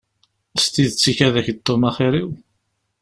[0.63, 2.29] S tidet ikad-ak-d Tom axir-iw?